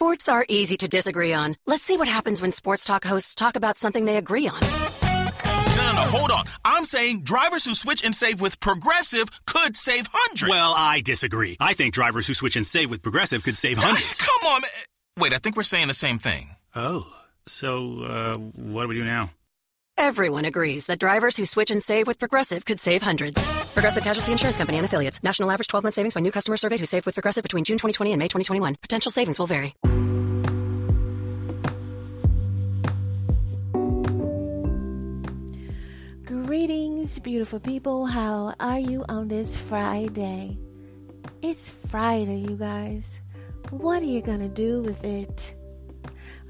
[0.00, 1.56] Sports are easy to disagree on.
[1.66, 4.60] Let's see what happens when sports talk hosts talk about something they agree on.
[4.60, 4.68] No,
[5.76, 6.44] no, no, hold on.
[6.64, 10.48] I'm saying drivers who switch and save with Progressive could save hundreds.
[10.50, 11.56] Well, I disagree.
[11.58, 14.18] I think drivers who switch and save with Progressive could save hundreds.
[14.18, 14.60] Come on.
[14.60, 14.70] man.
[15.18, 16.50] Wait, I think we're saying the same thing.
[16.76, 17.02] Oh,
[17.46, 19.32] so uh, what do we do now?
[19.96, 23.44] Everyone agrees that drivers who switch and save with Progressive could save hundreds.
[23.74, 25.22] Progressive Casualty Insurance Company and affiliates.
[25.22, 27.76] National average 12 month savings by new customer surveyed who saved with Progressive between June
[27.78, 28.76] 2020 and May 2021.
[28.82, 29.74] Potential savings will vary.
[36.24, 38.06] Greetings, beautiful people.
[38.06, 40.58] How are you on this Friday?
[41.42, 43.20] It's Friday, you guys.
[43.70, 45.54] What are you gonna do with it?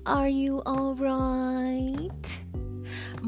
[0.07, 2.39] Are you alright?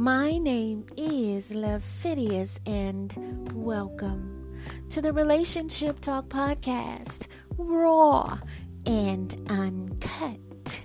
[0.00, 3.12] My name is Levidius, and
[3.52, 7.26] welcome to the Relationship Talk Podcast,
[7.58, 8.38] raw
[8.86, 10.80] and uncut.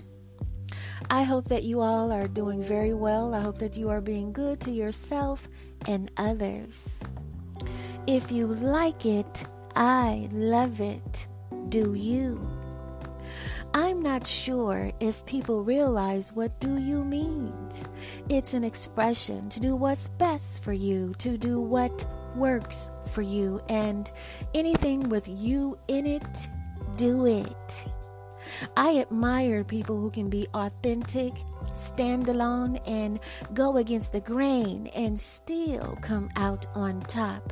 [1.09, 3.33] I hope that you all are doing very well.
[3.33, 5.47] I hope that you are being good to yourself
[5.88, 7.02] and others.
[8.08, 9.45] If you like it,
[9.77, 11.25] I love it.
[11.69, 12.55] Do you?
[13.77, 17.89] I'm not sure if people realize what do you means.
[18.29, 22.05] It's an expression to do what's best for you, to do what
[22.37, 24.09] works for you, and
[24.53, 26.47] anything with you in it,
[26.95, 27.85] do it.
[28.77, 31.33] I admire people who can be authentic,
[31.73, 33.19] stand alone, and
[33.53, 37.52] go against the grain and still come out on top.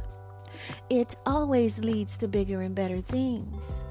[0.89, 3.81] It always leads to bigger and better things.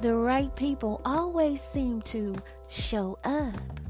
[0.00, 2.36] The right people always seem to
[2.68, 3.80] show up.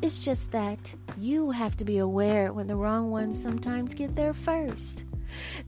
[0.00, 4.32] It's just that you have to be aware when the wrong ones sometimes get there
[4.32, 5.04] first.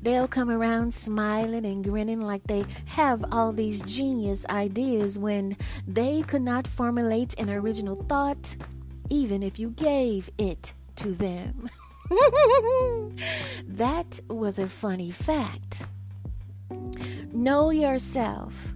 [0.02, 6.22] They'll come around smiling and grinning like they have all these genius ideas when they
[6.22, 8.56] could not formulate an original thought,
[9.10, 11.68] even if you gave it to them.
[13.66, 15.86] that was a funny fact.
[17.32, 18.73] Know yourself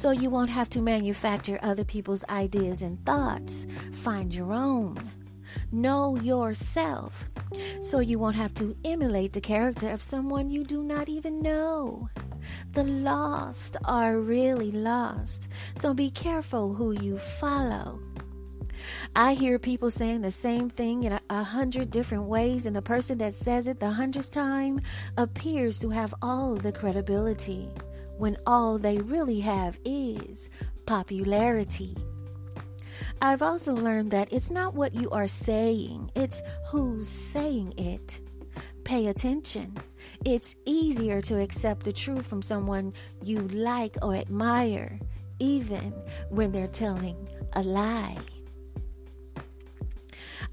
[0.00, 3.66] so you won't have to manufacture other people's ideas and thoughts.
[3.92, 4.96] Find your own.
[5.72, 7.28] Know yourself
[7.82, 12.08] so you won't have to emulate the character of someone you do not even know.
[12.72, 18.00] The lost are really lost, so be careful who you follow.
[19.14, 22.80] I hear people saying the same thing in a, a, hundred different ways, and the
[22.80, 24.80] person that says it the hundredth time
[25.18, 27.68] appears to have all the credibility
[28.20, 30.50] when all they really have is
[30.86, 31.96] popularity.
[33.22, 38.20] I've also learned that it's not what you are saying, it's who's saying it.
[38.84, 39.76] Pay attention.
[40.24, 42.92] It's easier to accept the truth from someone
[43.22, 44.98] you like or admire,
[45.38, 45.92] even
[46.28, 48.18] when they're telling a lie.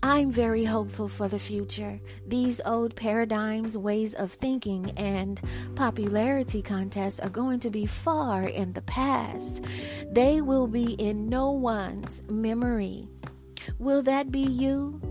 [0.04, 2.00] I'm very hopeful for the future.
[2.28, 5.42] These old paradigms, ways of thinking, and
[5.76, 9.66] popularity contests are going to be far in the past.
[10.12, 13.08] They will be in no one's memory.
[13.80, 15.02] Will that be you?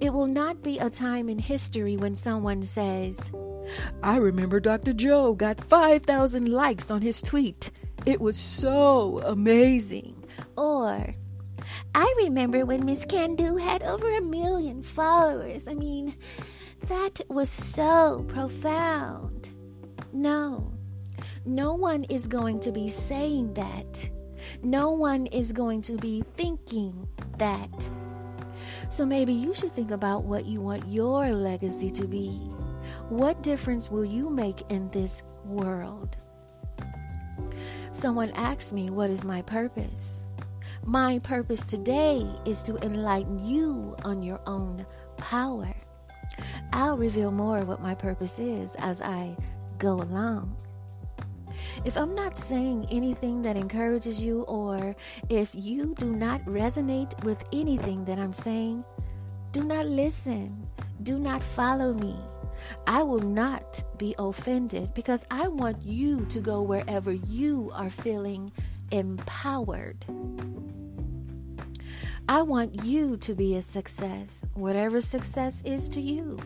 [0.00, 3.30] It will not be a time in history when someone says,
[4.02, 4.92] I remember Dr.
[4.92, 7.70] Joe got 5,000 likes on his tweet.
[8.04, 10.24] It was so amazing.
[10.56, 11.14] Or,
[11.94, 15.68] I remember when Miss Candu had over a million followers.
[15.68, 16.16] I mean,
[16.86, 19.50] that was so profound.
[20.12, 20.72] No,
[21.44, 24.08] no one is going to be saying that.
[24.62, 27.06] No one is going to be thinking
[27.38, 27.90] that.
[28.90, 32.28] So maybe you should think about what you want your legacy to be.
[33.08, 36.16] What difference will you make in this world?
[37.92, 40.24] Someone asked me, What is my purpose?
[40.84, 44.84] My purpose today is to enlighten you on your own
[45.16, 45.72] power.
[46.72, 49.36] I'll reveal more what my purpose is as I
[49.78, 50.56] go along.
[51.84, 54.96] If I'm not saying anything that encourages you, or
[55.28, 58.84] if you do not resonate with anything that I'm saying,
[59.52, 60.66] do not listen.
[61.04, 62.16] Do not follow me.
[62.86, 68.52] I will not be offended because I want you to go wherever you are feeling
[68.92, 70.04] empowered.
[72.28, 76.38] I want you to be a success, whatever success is to you.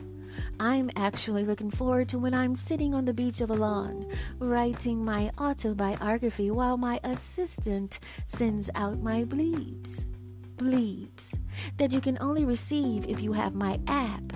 [0.59, 4.07] I'm actually looking forward to when I'm sitting on the beach of Alon,
[4.39, 10.07] writing my autobiography while my assistant sends out my bleeps.
[10.55, 11.37] Bleeps
[11.77, 14.33] that you can only receive if you have my app.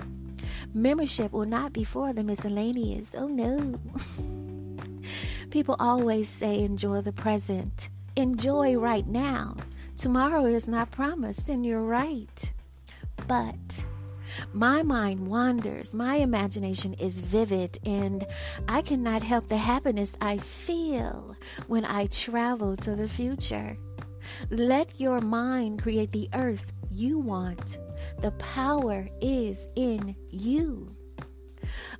[0.74, 3.14] Membership will not be for the miscellaneous.
[3.16, 3.80] Oh no.
[5.50, 7.90] People always say enjoy the present.
[8.16, 9.56] Enjoy right now.
[9.96, 12.52] Tomorrow is not promised, and you're right.
[13.26, 13.84] But
[14.52, 18.26] my mind wanders, my imagination is vivid, and
[18.68, 21.36] I cannot help the happiness I feel
[21.68, 23.78] when I travel to the future.
[24.50, 27.78] Let your mind create the earth you want.
[28.20, 30.94] The power is in you.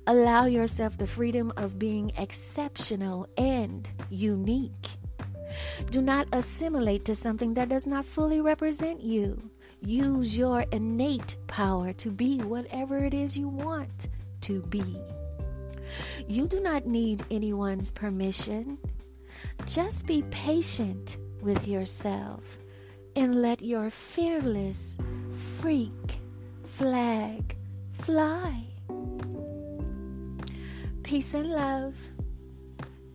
[0.05, 4.89] Allow yourself the freedom of being exceptional and unique.
[5.89, 9.49] Do not assimilate to something that does not fully represent you.
[9.81, 14.07] Use your innate power to be whatever it is you want
[14.41, 14.97] to be.
[16.27, 18.77] You do not need anyone's permission.
[19.65, 22.59] Just be patient with yourself
[23.15, 24.97] and let your fearless
[25.59, 26.19] freak
[26.63, 27.55] flag
[27.91, 28.63] fly.
[31.03, 31.95] Peace and love.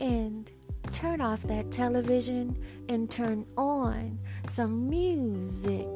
[0.01, 0.51] And
[0.93, 2.57] turn off that television
[2.89, 5.87] and turn on some music.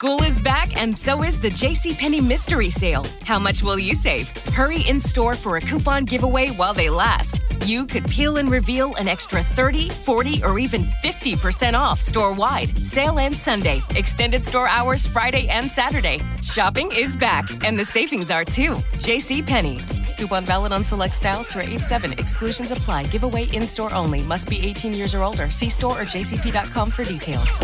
[0.00, 3.04] School is back, and so is the JCPenney Mystery Sale.
[3.24, 4.28] How much will you save?
[4.54, 7.40] Hurry in store for a coupon giveaway while they last.
[7.64, 12.78] You could peel and reveal an extra 30, 40, or even 50% off store wide.
[12.78, 13.82] Sale ends Sunday.
[13.96, 16.20] Extended store hours Friday and Saturday.
[16.44, 18.76] Shopping is back, and the savings are too.
[19.02, 19.82] JCPenney.
[20.16, 22.12] Coupon valid on select styles through 8 7.
[22.12, 23.06] Exclusions apply.
[23.06, 24.22] Giveaway in store only.
[24.22, 25.50] Must be 18 years or older.
[25.50, 27.58] See store or jcp.com for details.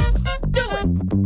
[0.51, 1.24] Do it!